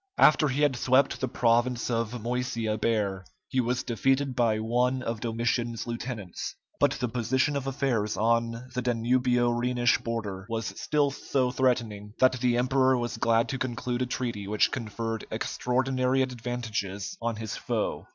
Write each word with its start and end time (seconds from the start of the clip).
After 0.17 0.47
he 0.47 0.63
had 0.63 0.75
swept 0.77 1.21
the 1.21 1.27
province 1.27 1.91
of 1.91 2.19
Moesia 2.23 2.75
bare, 2.75 3.23
he 3.47 3.59
was 3.61 3.83
defeated 3.83 4.35
by 4.35 4.57
one 4.57 5.03
of 5.03 5.19
Domitian's 5.21 5.85
lieutenants, 5.85 6.55
but 6.79 6.93
the 6.93 7.07
position 7.07 7.55
of 7.55 7.67
affairs 7.67 8.17
on 8.17 8.67
the 8.73 8.81
Danubio 8.81 9.51
Rhenish 9.51 9.99
border 9.99 10.47
was 10.49 10.73
still 10.81 11.11
so 11.11 11.51
threatening, 11.51 12.15
that 12.17 12.39
the 12.41 12.57
emperor 12.57 12.97
was 12.97 13.17
glad 13.17 13.47
to 13.49 13.59
conclude 13.59 14.01
a 14.01 14.07
treaty 14.07 14.47
which 14.47 14.71
conferred 14.71 15.27
extraordinary 15.29 16.23
advantages 16.23 17.15
on 17.21 17.35
his 17.35 17.55
foe. 17.55 18.07